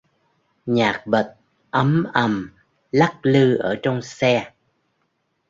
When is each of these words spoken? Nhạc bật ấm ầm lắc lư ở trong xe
Nhạc 0.65 1.03
bật 1.07 1.35
ấm 1.69 2.03
ầm 2.13 2.49
lắc 2.91 3.19
lư 3.23 3.57
ở 3.57 3.75
trong 3.83 4.01
xe 4.01 4.51